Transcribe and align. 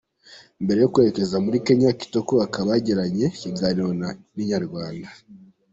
Mbere 0.63 0.79
yo 0.81 0.89
kwerekeza 0.93 1.35
muri 1.45 1.57
Kenya 1.65 1.89
Kitoko 1.99 2.33
akaba 2.45 2.69
yagiranye 2.75 3.25
ikiganiro 3.35 3.89
na 4.01 4.09
Inyarwanda. 4.41 5.09